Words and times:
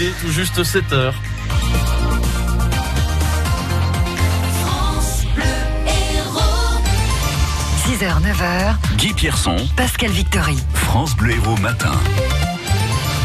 Il 0.00 0.06
est 0.06 0.12
tout 0.22 0.32
juste 0.32 0.64
7 0.64 0.92
heures. 0.94 1.14
6h, 7.84 8.22
9h, 8.22 8.96
Guy 8.96 9.12
Pierson, 9.12 9.56
Pascal 9.76 10.10
Victory. 10.10 10.56
France 10.72 11.14
Bleu 11.16 11.32
Héros 11.32 11.58
Matin. 11.58 11.92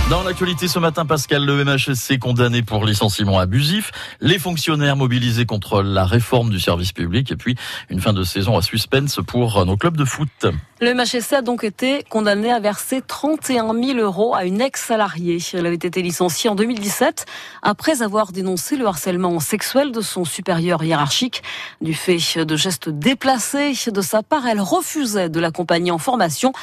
Dans 0.07 0.21
l'actualité 0.21 0.67
ce 0.67 0.77
matin, 0.77 1.03
Pascal, 1.03 1.43
le 1.43 1.65
MHSC 1.65 2.19
condamné 2.19 2.61
pour 2.61 2.85
licenciement 2.85 3.39
abusif, 3.39 3.91
les 4.21 4.37
fonctionnaires 4.37 4.95
mobilisés 4.95 5.47
contre 5.47 5.81
la 5.81 6.05
réforme 6.05 6.51
du 6.51 6.59
service 6.59 6.91
public 6.91 7.31
et 7.31 7.35
puis 7.35 7.55
une 7.89 7.99
fin 7.99 8.13
de 8.13 8.23
saison 8.23 8.55
à 8.55 8.61
suspense 8.61 9.19
pour 9.25 9.65
nos 9.65 9.77
clubs 9.77 9.97
de 9.97 10.05
foot. 10.05 10.45
Le 10.79 10.93
MHSC 10.93 11.33
a 11.33 11.41
donc 11.41 11.63
été 11.63 12.03
condamné 12.07 12.51
à 12.51 12.59
verser 12.59 13.01
31 13.01 13.73
000 13.73 13.97
euros 13.97 14.35
à 14.35 14.45
une 14.45 14.61
ex-salariée. 14.61 15.39
Elle 15.53 15.65
avait 15.65 15.73
été 15.73 16.03
licenciée 16.03 16.51
en 16.51 16.55
2017 16.55 17.25
après 17.63 18.03
avoir 18.03 18.31
dénoncé 18.31 18.75
le 18.75 18.85
harcèlement 18.85 19.39
sexuel 19.39 19.91
de 19.91 20.01
son 20.01 20.23
supérieur 20.23 20.83
hiérarchique. 20.83 21.41
Du 21.81 21.95
fait 21.95 22.19
de 22.45 22.55
gestes 22.55 22.89
déplacés 22.89 23.73
de 23.87 24.01
sa 24.01 24.21
part, 24.21 24.45
elle 24.45 24.61
refusait 24.61 25.29
de 25.29 25.39
l'accompagner 25.39 25.89
en 25.89 25.97
formation. 25.97 26.53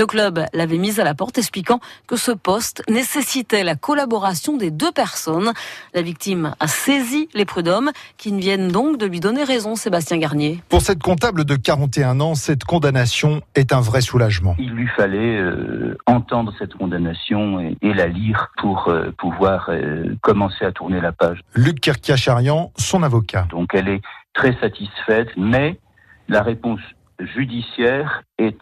Le 0.00 0.06
club 0.06 0.46
l'avait 0.54 0.78
mise 0.78 0.98
à 0.98 1.04
la 1.04 1.14
porte 1.14 1.36
expliquant 1.36 1.78
que 2.06 2.16
ce 2.16 2.30
poste 2.30 2.82
nécessitait 2.88 3.64
la 3.64 3.74
collaboration 3.74 4.56
des 4.56 4.70
deux 4.70 4.92
personnes. 4.92 5.52
La 5.92 6.00
victime 6.00 6.54
a 6.58 6.68
saisi 6.68 7.28
les 7.34 7.44
prud'hommes 7.44 7.90
qui 8.16 8.32
ne 8.32 8.40
viennent 8.40 8.68
donc 8.68 8.96
de 8.96 9.04
lui 9.04 9.20
donner 9.20 9.44
raison, 9.44 9.74
Sébastien 9.74 10.16
Garnier. 10.16 10.62
Pour 10.70 10.80
cette 10.80 11.02
comptable 11.02 11.44
de 11.44 11.54
41 11.54 12.18
ans, 12.22 12.34
cette 12.34 12.64
condamnation 12.64 13.42
est 13.54 13.74
un 13.74 13.82
vrai 13.82 14.00
soulagement. 14.00 14.56
Il 14.58 14.70
lui 14.70 14.86
fallait 14.86 15.36
euh, 15.36 15.98
entendre 16.06 16.54
cette 16.58 16.72
condamnation 16.72 17.60
et, 17.60 17.76
et 17.82 17.92
la 17.92 18.06
lire 18.06 18.52
pour 18.56 18.88
euh, 18.88 19.10
pouvoir 19.18 19.68
euh, 19.68 20.16
commencer 20.22 20.64
à 20.64 20.72
tourner 20.72 21.02
la 21.02 21.12
page. 21.12 21.42
Luc 21.54 21.78
Kirkiacharian, 21.78 22.72
son 22.78 23.02
avocat. 23.02 23.48
Donc 23.50 23.74
elle 23.74 23.88
est 23.88 24.00
très 24.32 24.56
satisfaite, 24.60 25.28
mais 25.36 25.78
la 26.26 26.42
réponse 26.42 26.80
judiciaire 27.18 28.22
est 28.38 28.56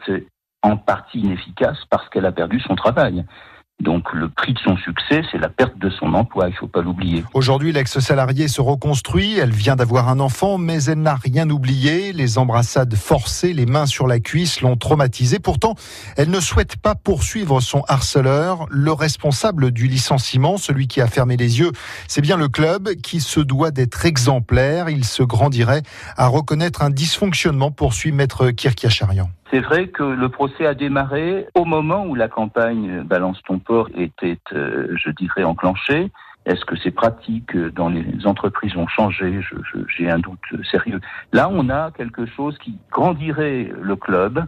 en 0.63 0.77
partie 0.77 1.21
inefficace 1.21 1.79
parce 1.91 2.09
qu'elle 2.09 2.27
a 2.27 2.33
perdu 2.33 2.61
son 2.61 2.75
travail. 2.75 3.25
Donc 3.81 4.13
le 4.13 4.29
prix 4.29 4.55
de 4.55 4.59
son 4.59 4.77
succès, 4.77 5.23
c'est 5.31 5.39
la 5.39 5.49
perte 5.49 5.79
de 5.79 5.89
son 5.89 6.13
emploi, 6.15 6.49
il 6.49 6.55
faut 6.55 6.67
pas 6.67 6.83
l'oublier. 6.83 7.23
Aujourd'hui, 7.33 7.71
l'ex-salariée 7.71 8.49
se 8.49 8.61
reconstruit, 8.61 9.39
elle 9.39 9.53
vient 9.53 9.77
d'avoir 9.77 10.09
un 10.09 10.19
enfant, 10.19 10.59
mais 10.59 10.83
elle 10.85 11.03
n'a 11.03 11.15
rien 11.15 11.49
oublié. 11.49 12.13
Les 12.13 12.39
embrassades 12.39 12.97
forcées, 12.97 13.53
les 13.53 13.67
mains 13.67 13.87
sur 13.87 14.09
la 14.09 14.19
cuisse 14.19 14.63
l'ont 14.63 14.77
traumatisée. 14.77 15.39
Pourtant, 15.39 15.77
elle 16.17 16.31
ne 16.31 16.41
souhaite 16.41 16.77
pas 16.77 16.97
poursuivre 16.97 17.61
son 17.61 17.85
harceleur. 17.87 18.67
Le 18.69 18.91
responsable 18.91 19.71
du 19.71 19.87
licenciement, 19.87 20.57
celui 20.57 20.89
qui 20.89 21.01
a 21.01 21.07
fermé 21.07 21.37
les 21.37 21.61
yeux, 21.61 21.71
c'est 22.09 22.21
bien 22.21 22.37
le 22.37 22.49
club 22.49 22.97
qui 22.97 23.21
se 23.21 23.39
doit 23.39 23.71
d'être 23.71 24.05
exemplaire. 24.05 24.89
Il 24.89 25.05
se 25.05 25.23
grandirait 25.23 25.83
à 26.17 26.27
reconnaître 26.27 26.83
un 26.83 26.91
dysfonctionnement, 26.91 27.71
poursuit 27.71 28.11
maître 28.11 28.51
Kirkiacharian. 28.51 29.31
C'est 29.51 29.61
vrai 29.61 29.89
que 29.89 30.03
le 30.03 30.29
procès 30.29 30.67
a 30.67 30.75
démarré 30.75 31.47
au 31.55 31.65
moment 31.65 32.05
où 32.05 32.15
la 32.15 32.29
campagne 32.29 33.03
Balance 33.03 33.41
ton 33.47 33.59
port 33.59 33.89
était, 33.97 34.39
euh, 34.53 34.95
je 34.97 35.11
dirais, 35.11 35.45
enclenchée. 35.45 36.11
Est-ce 36.45 36.65
que 36.65 36.77
ces 36.77 36.91
pratiques 36.91 37.57
dans 37.57 37.89
les 37.89 38.27
entreprises 38.27 38.77
ont 38.77 38.87
changé? 38.87 39.41
J'ai 39.97 40.11
un 40.11 40.19
doute 40.19 40.39
sérieux. 40.71 41.01
Là, 41.33 41.49
on 41.51 41.69
a 41.69 41.91
quelque 41.91 42.27
chose 42.27 42.57
qui 42.59 42.79
grandirait 42.91 43.71
le 43.81 43.97
club 43.97 44.45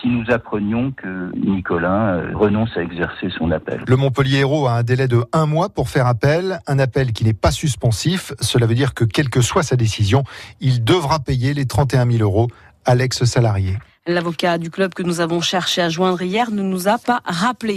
si 0.00 0.08
nous 0.08 0.24
apprenions 0.28 0.92
que 0.92 1.30
Nicolas 1.34 2.16
euh, 2.16 2.30
renonce 2.34 2.76
à 2.76 2.82
exercer 2.82 3.30
son 3.30 3.50
appel. 3.50 3.82
Le 3.86 3.96
Montpellier 3.96 4.40
Hérault 4.40 4.66
a 4.66 4.72
un 4.72 4.82
délai 4.82 5.08
de 5.08 5.24
un 5.32 5.46
mois 5.46 5.68
pour 5.68 5.88
faire 5.88 6.06
appel, 6.06 6.60
un 6.66 6.78
appel 6.78 7.12
qui 7.12 7.24
n'est 7.24 7.32
pas 7.32 7.50
suspensif. 7.50 8.32
Cela 8.40 8.66
veut 8.66 8.74
dire 8.74 8.94
que 8.94 9.04
quelle 9.04 9.30
que 9.30 9.40
soit 9.40 9.62
sa 9.62 9.76
décision, 9.76 10.24
il 10.60 10.84
devra 10.84 11.18
payer 11.20 11.54
les 11.54 11.66
31 11.66 12.10
000 12.10 12.22
euros 12.22 12.48
à 12.84 12.94
l'ex-salarié. 12.94 13.78
L'avocat 14.08 14.56
du 14.58 14.70
club 14.70 14.94
que 14.94 15.02
nous 15.02 15.18
avons 15.18 15.40
cherché 15.40 15.82
à 15.82 15.88
joindre 15.88 16.22
hier 16.22 16.52
ne 16.52 16.62
nous 16.62 16.86
a 16.86 16.96
pas 16.96 17.22
rappelé. 17.24 17.76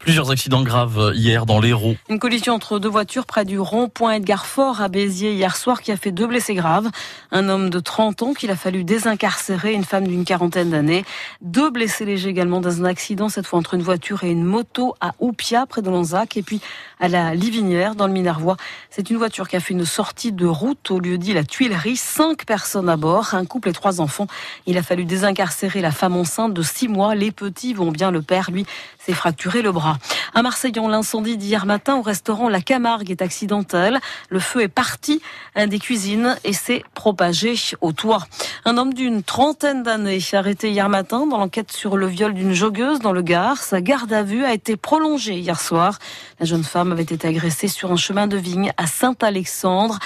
Plusieurs 0.00 0.32
accidents 0.32 0.64
graves 0.64 1.12
hier 1.14 1.46
dans 1.46 1.60
l'Hérault. 1.60 1.94
Une 2.08 2.18
collision 2.18 2.54
entre 2.54 2.80
deux 2.80 2.88
voitures 2.88 3.24
près 3.24 3.44
du 3.44 3.60
rond-point 3.60 4.14
Edgar 4.14 4.46
Fort 4.46 4.80
à 4.80 4.88
Béziers 4.88 5.32
hier 5.32 5.56
soir 5.56 5.80
qui 5.80 5.92
a 5.92 5.96
fait 5.96 6.10
deux 6.10 6.26
blessés 6.26 6.54
graves. 6.54 6.88
Un 7.30 7.48
homme 7.48 7.70
de 7.70 7.78
30 7.78 8.22
ans 8.24 8.34
qu'il 8.34 8.50
a 8.50 8.56
fallu 8.56 8.82
désincarcérer, 8.82 9.72
une 9.72 9.84
femme 9.84 10.08
d'une 10.08 10.24
quarantaine 10.24 10.70
d'années. 10.70 11.04
Deux 11.40 11.70
blessés 11.70 12.04
légers 12.04 12.30
également 12.30 12.60
dans 12.60 12.80
un 12.80 12.84
accident, 12.84 13.28
cette 13.28 13.46
fois 13.46 13.60
entre 13.60 13.74
une 13.74 13.82
voiture 13.82 14.24
et 14.24 14.30
une 14.30 14.42
moto 14.42 14.96
à 15.00 15.12
Oupia 15.20 15.66
près 15.66 15.82
de 15.82 15.90
Lanzac 15.90 16.36
et 16.36 16.42
puis 16.42 16.60
à 16.98 17.06
la 17.06 17.36
Livinière 17.36 17.94
dans 17.94 18.08
le 18.08 18.12
Minervois. 18.12 18.56
C'est 18.90 19.08
une 19.08 19.18
voiture 19.18 19.48
qui 19.48 19.54
a 19.54 19.60
fait 19.60 19.74
une 19.74 19.86
sortie 19.86 20.32
de 20.32 20.46
route 20.46 20.90
au 20.90 20.98
lieu 20.98 21.16
dit 21.16 21.32
la 21.32 21.44
Tuilerie. 21.44 21.96
Cinq 21.96 22.44
personnes 22.44 22.88
à 22.88 22.96
bord, 22.96 23.34
un 23.34 23.44
couple 23.44 23.68
et 23.68 23.72
trois 23.72 24.00
enfants. 24.00 24.26
Il 24.66 24.76
a 24.76 24.82
fallu 24.82 25.04
désincarcérer 25.04 25.59
la 25.68 25.90
femme 25.90 26.16
enceinte 26.16 26.54
de 26.54 26.62
six 26.62 26.88
mois. 26.88 27.14
Les 27.14 27.30
petits 27.30 27.74
vont 27.74 27.92
bien, 27.92 28.10
le 28.10 28.22
père, 28.22 28.50
lui, 28.50 28.66
s'est 28.98 29.12
fracturé 29.12 29.62
le 29.62 29.72
bras. 29.72 29.98
À 30.34 30.42
Marseillon, 30.42 30.88
l'incendie 30.88 31.36
d'hier 31.36 31.66
matin 31.66 31.96
au 31.96 32.02
restaurant 32.02 32.48
La 32.48 32.60
Camargue 32.60 33.10
est 33.10 33.22
accidentel. 33.22 34.00
Le 34.28 34.40
feu 34.40 34.62
est 34.62 34.68
parti 34.68 35.20
des 35.56 35.78
cuisines 35.78 36.36
et 36.44 36.52
s'est 36.52 36.82
propagé 36.94 37.54
au 37.80 37.92
toit. 37.92 38.26
Un 38.64 38.78
homme 38.78 38.94
d'une 38.94 39.22
trentaine 39.22 39.82
d'années 39.82 40.20
arrêté 40.32 40.70
hier 40.70 40.88
matin 40.88 41.26
dans 41.26 41.38
l'enquête 41.38 41.72
sur 41.72 41.96
le 41.96 42.06
viol 42.06 42.34
d'une 42.34 42.52
joggeuse 42.52 43.00
dans 43.00 43.12
le 43.12 43.22
Gard. 43.22 43.58
Sa 43.58 43.80
garde 43.80 44.12
à 44.12 44.22
vue 44.22 44.44
a 44.44 44.52
été 44.52 44.76
prolongée 44.76 45.38
hier 45.38 45.60
soir. 45.60 45.98
La 46.38 46.46
jeune 46.46 46.64
femme 46.64 46.92
avait 46.92 47.02
été 47.02 47.26
agressée 47.28 47.68
sur 47.68 47.90
un 47.92 47.96
chemin 47.96 48.26
de 48.26 48.36
vigne 48.36 48.72
à 48.76 48.86
Saint-Alexandre, 48.86 49.98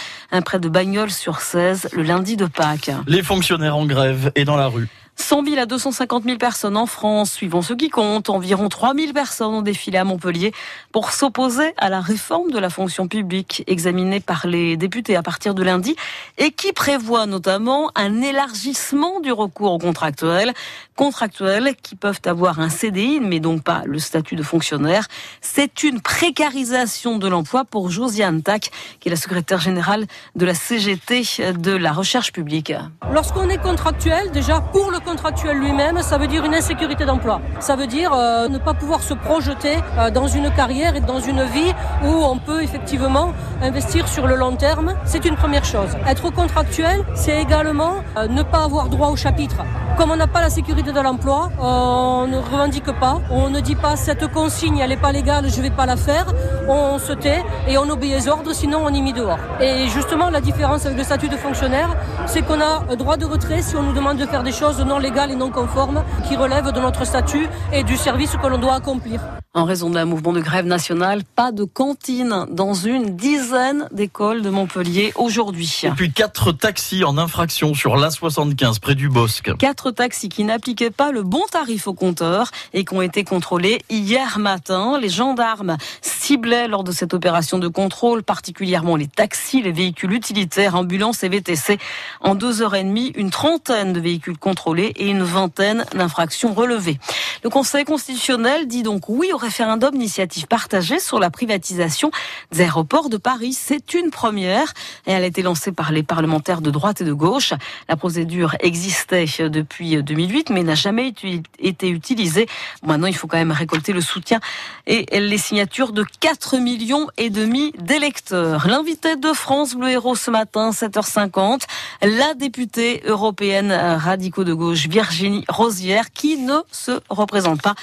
près 0.44 0.58
de 0.58 0.68
Bagnols 0.68 1.10
sur 1.10 1.40
16, 1.40 1.90
le 1.92 2.02
lundi 2.02 2.36
de 2.36 2.46
Pâques. 2.46 2.90
Les 3.06 3.22
fonctionnaires 3.22 3.76
en 3.76 3.86
grève 3.86 4.32
et 4.34 4.44
dans 4.44 4.56
la 4.56 4.66
rue. 4.66 4.88
100 5.16 5.44
000 5.44 5.58
à 5.58 5.66
250 5.66 6.24
000 6.24 6.38
personnes 6.38 6.76
en 6.76 6.86
France, 6.86 7.32
suivant 7.32 7.62
ce 7.62 7.72
qui 7.72 7.88
compte. 7.88 8.30
Environ 8.30 8.68
3 8.68 8.94
000 8.94 9.12
personnes 9.12 9.54
ont 9.54 9.62
défilé 9.62 9.98
à 9.98 10.04
Montpellier 10.04 10.52
pour 10.92 11.12
s'opposer 11.12 11.72
à 11.78 11.88
la 11.88 12.00
réforme 12.00 12.50
de 12.50 12.58
la 12.58 12.70
fonction 12.70 13.08
publique 13.08 13.62
examinée 13.66 14.20
par 14.20 14.46
les 14.46 14.76
députés 14.76 15.16
à 15.16 15.22
partir 15.22 15.54
de 15.54 15.62
lundi 15.62 15.94
et 16.38 16.50
qui 16.50 16.72
prévoit 16.72 17.26
notamment 17.26 17.90
un 17.94 18.22
élargissement 18.22 19.20
du 19.20 19.32
recours 19.32 19.72
aux 19.72 19.78
contractuels. 19.78 20.52
Contractuels 20.96 21.74
qui 21.82 21.96
peuvent 21.96 22.20
avoir 22.24 22.60
un 22.60 22.68
CDI, 22.68 23.20
mais 23.20 23.40
donc 23.40 23.62
pas 23.62 23.82
le 23.84 23.98
statut 23.98 24.36
de 24.36 24.42
fonctionnaire. 24.42 25.06
C'est 25.40 25.82
une 25.82 26.00
précarisation 26.00 27.18
de 27.18 27.28
l'emploi 27.28 27.64
pour 27.64 27.90
Josiane 27.90 28.42
Tac, 28.42 28.70
qui 29.00 29.08
est 29.08 29.10
la 29.10 29.16
secrétaire 29.16 29.60
générale 29.60 30.06
de 30.36 30.46
la 30.46 30.54
CGT 30.54 31.22
de 31.58 31.72
la 31.72 31.92
recherche 31.92 32.32
publique. 32.32 32.72
Lorsqu'on 33.12 33.48
est 33.48 33.58
contractuel, 33.58 34.30
déjà 34.30 34.60
pour 34.60 34.90
le 34.90 35.03
contractuel 35.04 35.58
lui-même, 35.58 36.02
ça 36.02 36.18
veut 36.18 36.26
dire 36.26 36.44
une 36.44 36.54
insécurité 36.54 37.04
d'emploi. 37.04 37.40
Ça 37.60 37.76
veut 37.76 37.86
dire 37.86 38.12
euh, 38.12 38.48
ne 38.48 38.58
pas 38.58 38.74
pouvoir 38.74 39.02
se 39.02 39.14
projeter 39.14 39.76
euh, 39.98 40.10
dans 40.10 40.26
une 40.26 40.50
carrière 40.50 40.96
et 40.96 41.00
dans 41.00 41.20
une 41.20 41.44
vie 41.44 41.72
où 42.04 42.08
on 42.08 42.38
peut 42.38 42.62
effectivement 42.62 43.32
investir 43.62 44.08
sur 44.08 44.26
le 44.26 44.36
long 44.36 44.56
terme. 44.56 44.94
C'est 45.04 45.24
une 45.24 45.36
première 45.36 45.64
chose. 45.64 45.90
Être 46.08 46.30
contractuel, 46.30 47.04
c'est 47.14 47.40
également 47.40 48.02
euh, 48.16 48.26
ne 48.28 48.42
pas 48.42 48.64
avoir 48.64 48.88
droit 48.88 49.08
au 49.08 49.16
chapitre. 49.16 49.62
Comme 49.96 50.10
on 50.10 50.16
n'a 50.16 50.26
pas 50.26 50.40
la 50.40 50.50
sécurité 50.50 50.90
de 50.90 51.00
l'emploi, 51.00 51.50
on 51.58 52.26
ne 52.26 52.36
revendique 52.36 52.90
pas, 52.98 53.20
on 53.30 53.48
ne 53.48 53.60
dit 53.60 53.76
pas 53.76 53.94
cette 53.94 54.26
consigne, 54.32 54.78
elle 54.78 54.88
n'est 54.88 54.96
pas 54.96 55.12
légale, 55.12 55.48
je 55.48 55.56
ne 55.58 55.62
vais 55.62 55.70
pas 55.70 55.86
la 55.86 55.96
faire. 55.96 56.26
On 56.68 56.98
se 56.98 57.12
tait 57.12 57.44
et 57.68 57.78
on 57.78 57.88
obéit 57.88 58.12
les 58.12 58.28
ordres, 58.28 58.52
sinon 58.52 58.80
on 58.84 58.88
y 58.88 59.00
mis 59.00 59.12
dehors. 59.12 59.38
Et 59.60 59.86
justement, 59.88 60.30
la 60.30 60.40
différence 60.40 60.84
avec 60.84 60.98
le 60.98 61.04
statut 61.04 61.28
de 61.28 61.36
fonctionnaire, 61.36 61.96
c'est 62.26 62.42
qu'on 62.42 62.60
a 62.60 62.96
droit 62.96 63.16
de 63.16 63.24
retrait 63.24 63.62
si 63.62 63.76
on 63.76 63.82
nous 63.84 63.92
demande 63.92 64.16
de 64.16 64.26
faire 64.26 64.42
des 64.42 64.52
choses 64.52 64.80
non 64.80 64.98
légales 64.98 65.30
et 65.30 65.36
non 65.36 65.50
conformes 65.50 66.02
qui 66.26 66.36
relèvent 66.36 66.72
de 66.72 66.80
notre 66.80 67.04
statut 67.04 67.46
et 67.72 67.84
du 67.84 67.96
service 67.96 68.36
que 68.36 68.46
l'on 68.48 68.58
doit 68.58 68.74
accomplir. 68.74 69.20
En 69.56 69.64
raison 69.64 69.88
d'un 69.88 70.04
mouvement 70.04 70.32
de 70.32 70.40
grève 70.40 70.66
nationale, 70.66 71.22
pas 71.36 71.52
de 71.52 71.62
cantine 71.62 72.46
dans 72.50 72.74
une 72.74 73.14
dizaine 73.14 73.86
d'écoles 73.92 74.42
de 74.42 74.50
Montpellier 74.50 75.12
aujourd'hui. 75.14 75.82
Et 75.84 75.90
puis 75.90 76.10
quatre 76.10 76.50
taxis 76.50 77.04
en 77.04 77.16
infraction 77.18 77.72
sur 77.72 77.96
l'A75 77.96 78.80
près 78.80 78.96
du 78.96 79.08
Bosque. 79.08 79.56
Quatre 79.58 79.83
taxis 79.90 80.28
qui 80.28 80.44
n'appliquaient 80.44 80.90
pas 80.90 81.12
le 81.12 81.22
bon 81.22 81.42
tarif 81.50 81.86
au 81.86 81.94
compteur 81.94 82.50
et 82.72 82.84
qui 82.84 82.94
ont 82.94 83.02
été 83.02 83.24
contrôlés 83.24 83.82
hier 83.90 84.38
matin. 84.38 84.98
Les 85.00 85.08
gendarmes 85.08 85.76
ciblaient 86.00 86.68
lors 86.68 86.84
de 86.84 86.92
cette 86.92 87.14
opération 87.14 87.58
de 87.58 87.68
contrôle 87.68 88.22
particulièrement 88.22 88.96
les 88.96 89.06
taxis, 89.06 89.62
les 89.62 89.72
véhicules 89.72 90.12
utilitaires, 90.12 90.74
ambulances 90.74 91.22
et 91.22 91.28
VTC. 91.28 91.78
En 92.20 92.34
deux 92.34 92.62
heures 92.62 92.74
et 92.74 92.84
demie, 92.84 93.12
une 93.16 93.30
trentaine 93.30 93.92
de 93.92 94.00
véhicules 94.00 94.38
contrôlés 94.38 94.92
et 94.96 95.08
une 95.08 95.22
vingtaine 95.22 95.84
d'infractions 95.94 96.54
relevées. 96.54 96.98
Le 97.42 97.50
Conseil 97.50 97.84
constitutionnel 97.84 98.66
dit 98.66 98.82
donc 98.82 99.08
oui 99.08 99.30
au 99.32 99.36
référendum 99.36 99.92
d'initiative 99.92 100.46
partagée 100.46 100.98
sur 100.98 101.18
la 101.18 101.30
privatisation 101.30 102.10
des 102.52 102.62
aéroports 102.62 103.08
de 103.08 103.16
Paris. 103.16 103.52
C'est 103.52 103.94
une 103.94 104.10
première 104.10 104.72
et 105.06 105.12
elle 105.12 105.24
a 105.24 105.26
été 105.26 105.42
lancée 105.42 105.72
par 105.72 105.92
les 105.92 106.02
parlementaires 106.02 106.60
de 106.60 106.70
droite 106.70 107.00
et 107.00 107.04
de 107.04 107.12
gauche. 107.12 107.52
La 107.88 107.96
procédure 107.96 108.56
existait 108.60 109.26
depuis 109.38 109.73
2008 109.80 110.50
mais 110.50 110.62
n'a 110.62 110.74
jamais 110.74 111.12
été 111.58 111.88
utilisée. 111.88 112.46
Maintenant, 112.82 113.06
il 113.06 113.14
faut 113.16 113.26
quand 113.26 113.36
même 113.36 113.52
récolter 113.52 113.92
le 113.92 114.00
soutien 114.00 114.40
et 114.86 115.06
les 115.20 115.38
signatures 115.38 115.92
de 115.92 116.04
4 116.20 116.58
millions 116.58 117.08
et 117.16 117.30
demi 117.30 117.72
d'électeurs. 117.78 118.66
L'invité 118.66 119.16
de 119.16 119.32
France 119.32 119.74
Bleu 119.74 119.90
Héros 119.90 120.14
ce 120.14 120.30
matin, 120.30 120.70
7h50, 120.70 121.62
la 122.02 122.34
députée 122.34 123.02
européenne 123.06 123.72
radicaux 123.72 124.44
de 124.44 124.54
gauche 124.54 124.86
Virginie 124.86 125.44
Rosière 125.48 126.12
qui 126.12 126.36
ne 126.36 126.58
se 126.70 127.00
représente 127.08 127.62
pas 127.62 127.74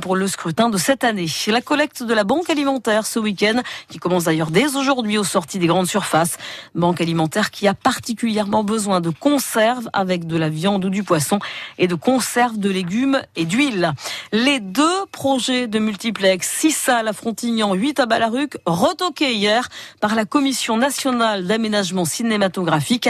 pour 0.00 0.16
le 0.16 0.26
scrutin 0.26 0.68
de 0.68 0.78
cette 0.78 1.04
année. 1.04 1.26
La 1.48 1.60
collecte 1.60 2.02
de 2.02 2.14
la 2.14 2.24
Banque 2.24 2.50
alimentaire 2.50 3.06
ce 3.06 3.18
week-end 3.18 3.62
qui 3.88 3.98
commence 3.98 4.24
d'ailleurs 4.24 4.50
dès 4.50 4.76
aujourd'hui 4.76 5.18
aux 5.18 5.24
sorties 5.24 5.58
des 5.58 5.66
grandes 5.66 5.86
surfaces. 5.86 6.38
Banque 6.74 7.00
alimentaire 7.00 7.50
qui 7.50 7.68
a 7.68 7.74
particulièrement 7.74 8.64
besoin 8.64 9.00
de 9.00 9.10
conserves 9.10 9.88
avec 9.92 10.26
de 10.26 10.36
la 10.36 10.48
viande 10.48 10.84
ou 10.84 10.90
du 10.90 11.02
poisson 11.02 11.35
et 11.78 11.88
de 11.88 11.94
conserves 11.94 12.58
de 12.58 12.70
légumes 12.70 13.20
et 13.36 13.44
d'huile. 13.44 13.92
Les 14.32 14.60
deux 14.60 15.06
projets 15.12 15.66
de 15.66 15.78
multiplex, 15.78 16.50
6 16.58 16.72
salles 16.72 17.08
à 17.08 17.12
Frontignan, 17.12 17.74
8 17.74 18.00
à 18.00 18.06
Balaruc, 18.06 18.56
retoqués 18.66 19.34
hier 19.34 19.68
par 20.00 20.14
la 20.14 20.24
Commission 20.24 20.76
nationale 20.76 21.46
d'aménagement 21.46 22.04
cinématographique. 22.04 23.08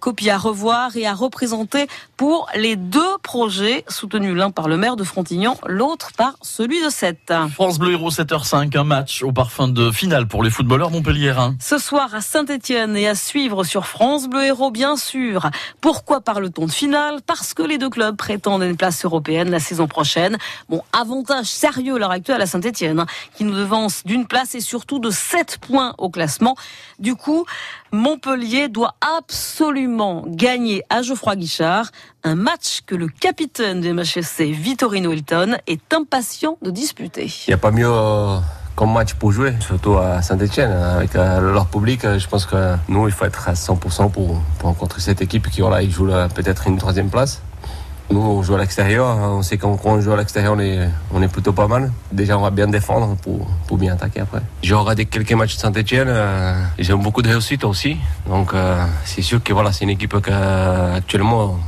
Copie 0.00 0.28
à 0.28 0.38
revoir 0.38 0.96
et 0.96 1.06
à 1.06 1.14
représenter 1.14 1.86
pour 2.16 2.48
les 2.56 2.74
deux 2.74 3.16
projets 3.22 3.84
soutenus 3.86 4.34
l'un 4.34 4.50
par 4.50 4.66
le 4.66 4.76
maire 4.76 4.96
de 4.96 5.04
Frontignan, 5.04 5.56
l'autre 5.66 6.10
par 6.16 6.34
celui 6.42 6.82
de 6.82 6.90
Sète. 6.90 7.32
France 7.52 7.78
Bleu 7.78 7.92
Héros 7.92 8.10
7h05, 8.10 8.76
un 8.76 8.82
match 8.82 9.22
au 9.22 9.30
parfum 9.30 9.68
de 9.68 9.92
finale 9.92 10.26
pour 10.26 10.42
les 10.42 10.50
footballeurs 10.50 10.90
montpelliérains. 10.90 11.54
Ce 11.60 11.78
soir 11.78 12.12
à 12.12 12.22
Saint-Etienne 12.22 12.96
et 12.96 13.06
à 13.06 13.14
suivre 13.14 13.62
sur 13.62 13.86
France 13.86 14.28
Bleu 14.28 14.46
Héros 14.46 14.72
bien 14.72 14.96
sûr. 14.96 15.48
Pourquoi 15.80 16.22
parle-t-on 16.22 16.66
de 16.66 16.72
finale? 16.72 17.20
Parce 17.24 17.37
que 17.54 17.62
les 17.62 17.78
deux 17.78 17.90
clubs 17.90 18.16
prétendent 18.16 18.62
une 18.62 18.76
place 18.76 19.04
européenne 19.04 19.50
la 19.50 19.60
saison 19.60 19.86
prochaine. 19.86 20.38
Bon, 20.68 20.82
avantage 20.92 21.46
sérieux 21.46 21.96
à 21.96 21.98
l'heure 21.98 22.10
actuelle 22.10 22.42
à 22.42 22.46
Saint-Etienne, 22.46 23.00
hein, 23.00 23.06
qui 23.36 23.44
nous 23.44 23.54
devance 23.54 24.04
d'une 24.04 24.26
place 24.26 24.54
et 24.54 24.60
surtout 24.60 24.98
de 24.98 25.10
7 25.10 25.58
points 25.58 25.94
au 25.98 26.10
classement. 26.10 26.56
Du 26.98 27.14
coup, 27.14 27.44
Montpellier 27.92 28.68
doit 28.68 28.94
absolument 29.18 30.24
gagner 30.26 30.82
à 30.90 31.02
Geoffroy 31.02 31.36
Guichard, 31.36 31.90
un 32.24 32.34
match 32.34 32.80
que 32.86 32.94
le 32.94 33.08
capitaine 33.08 33.80
de 33.80 33.92
MHSC, 33.92 34.50
Vittorino 34.52 35.12
Hilton, 35.12 35.56
est 35.66 35.92
impatient 35.94 36.58
de 36.62 36.70
disputer. 36.70 37.26
Il 37.46 37.50
n'y 37.50 37.54
a 37.54 37.58
pas 37.58 37.70
mieux 37.70 37.90
euh, 37.90 38.38
comme 38.78 38.92
match 38.92 39.14
pour 39.14 39.32
jouer, 39.32 39.54
surtout 39.58 39.96
à 39.96 40.22
Saint-Etienne. 40.22 40.70
Avec 40.70 41.16
euh, 41.16 41.52
leur 41.52 41.66
public, 41.66 42.04
euh, 42.04 42.16
je 42.20 42.28
pense 42.28 42.46
que 42.46 42.76
nous, 42.88 43.08
il 43.08 43.12
faut 43.12 43.24
être 43.24 43.48
à 43.48 43.54
100% 43.54 44.08
pour, 44.12 44.40
pour 44.60 44.68
rencontrer 44.68 45.00
cette 45.00 45.20
équipe 45.20 45.50
qui 45.50 45.62
voilà, 45.62 45.82
il 45.82 45.90
joue 45.90 46.06
peut-être 46.32 46.68
une 46.68 46.78
troisième 46.78 47.08
place. 47.08 47.42
Nous, 48.12 48.20
on 48.20 48.40
joue 48.40 48.54
à 48.54 48.58
l'extérieur. 48.58 49.08
Hein. 49.08 49.30
On 49.38 49.42
sait 49.42 49.58
quand 49.58 49.76
on 49.84 50.00
joue 50.00 50.12
à 50.12 50.16
l'extérieur, 50.16 50.54
on 50.56 50.60
est, 50.60 50.88
on 51.12 51.20
est 51.20 51.26
plutôt 51.26 51.52
pas 51.52 51.66
mal. 51.66 51.90
Déjà, 52.12 52.38
on 52.38 52.42
va 52.42 52.50
bien 52.50 52.68
défendre 52.68 53.16
pour, 53.16 53.48
pour 53.66 53.78
bien 53.78 53.94
attaquer 53.94 54.20
après. 54.20 54.42
J'ai 54.62 54.74
regardé 54.74 55.06
quelques 55.06 55.32
matchs 55.32 55.56
de 55.56 55.60
Saint-Etienne. 55.60 56.08
Euh, 56.08 56.62
J'ai 56.78 56.94
beaucoup 56.94 57.22
de 57.22 57.28
réussite 57.28 57.64
aussi. 57.64 57.96
Donc, 58.28 58.54
euh, 58.54 58.84
c'est 59.04 59.22
sûr 59.22 59.42
que 59.42 59.52
voilà, 59.52 59.72
c'est 59.72 59.82
une 59.82 59.90
équipe 59.90 60.14
qui, 60.22 60.30
actuellement, 60.30 61.58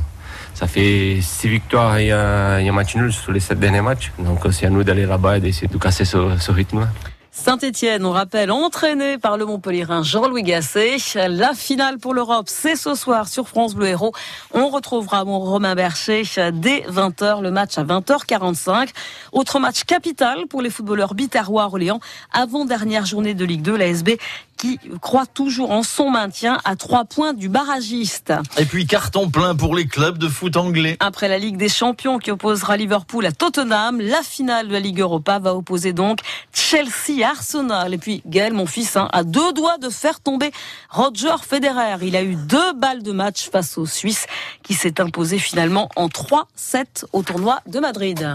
ça 0.61 0.67
fait 0.67 1.17
six 1.21 1.49
victoires 1.49 1.97
et 1.97 2.11
un, 2.11 2.71
match 2.71 2.95
nul 2.95 3.11
sur 3.11 3.31
les 3.31 3.39
sept 3.39 3.59
derniers 3.59 3.81
matchs. 3.81 4.11
Donc, 4.19 4.41
c'est 4.51 4.67
à 4.67 4.69
nous 4.69 4.83
d'aller 4.83 5.07
là-bas 5.07 5.37
et 5.37 5.39
d'essayer 5.39 5.67
de 5.67 5.77
casser 5.79 6.05
ce, 6.05 6.37
ce 6.39 6.51
rythme-là. 6.51 6.87
Saint-Etienne, 7.33 8.05
on 8.05 8.11
rappelle, 8.11 8.51
entraîné 8.51 9.17
par 9.17 9.37
le 9.37 9.45
Montpellierin 9.45 10.03
Jean-Louis 10.03 10.43
Gasset. 10.43 10.97
La 11.15 11.53
finale 11.55 11.97
pour 11.97 12.13
l'Europe, 12.13 12.45
c'est 12.47 12.75
ce 12.75 12.93
soir 12.93 13.27
sur 13.27 13.47
France 13.47 13.73
Bleu 13.73 13.87
Héros. 13.87 14.13
On 14.53 14.69
retrouvera 14.69 15.25
mon 15.25 15.39
Romain 15.39 15.73
Bercher 15.73 16.23
dès 16.53 16.81
20h, 16.81 17.41
le 17.41 17.49
match 17.49 17.79
à 17.79 17.83
20h45. 17.83 18.89
Autre 19.31 19.59
match 19.59 19.85
capital 19.85 20.45
pour 20.47 20.61
les 20.61 20.69
footballeurs 20.69 21.15
biterrois 21.15 21.63
Orléans. 21.65 22.01
Avant-dernière 22.33 23.07
journée 23.07 23.33
de 23.33 23.45
Ligue 23.45 23.63
2, 23.63 23.77
la 23.77 23.87
SB 23.87 24.19
qui 24.61 24.79
croit 25.01 25.25
toujours 25.25 25.71
en 25.71 25.81
son 25.81 26.11
maintien 26.11 26.59
à 26.65 26.75
trois 26.75 27.03
points 27.05 27.33
du 27.33 27.49
barragiste. 27.49 28.31
Et 28.59 28.65
puis 28.65 28.85
carton 28.85 29.27
plein 29.27 29.55
pour 29.55 29.75
les 29.75 29.87
clubs 29.87 30.19
de 30.19 30.27
foot 30.27 30.55
anglais. 30.55 30.97
Après 30.99 31.27
la 31.27 31.39
Ligue 31.39 31.57
des 31.57 31.67
Champions 31.67 32.19
qui 32.19 32.29
opposera 32.29 32.77
Liverpool 32.77 33.25
à 33.25 33.31
Tottenham, 33.31 33.99
la 33.99 34.21
finale 34.21 34.67
de 34.67 34.73
la 34.73 34.79
Ligue 34.79 34.99
Europa 34.99 35.39
va 35.39 35.55
opposer 35.55 35.93
donc 35.93 36.19
Chelsea 36.53 37.25
à 37.25 37.29
Arsenal. 37.29 37.95
Et 37.95 37.97
puis 37.97 38.21
Gaël, 38.27 38.53
mon 38.53 38.67
fils, 38.67 38.97
hein, 38.97 39.09
a 39.13 39.23
deux 39.23 39.51
doigts 39.53 39.79
de 39.79 39.89
faire 39.89 40.19
tomber 40.19 40.51
Roger 40.91 41.37
Federer. 41.41 41.97
Il 42.03 42.15
a 42.15 42.21
eu 42.21 42.35
deux 42.35 42.73
balles 42.73 43.01
de 43.01 43.11
match 43.11 43.49
face 43.49 43.79
aux 43.79 43.87
Suisses 43.87 44.27
qui 44.61 44.75
s'est 44.75 45.01
imposé 45.01 45.39
finalement 45.39 45.89
en 45.95 46.07
3-7 46.07 47.05
au 47.13 47.23
tournoi 47.23 47.61
de 47.65 47.79
Madrid. 47.79 48.29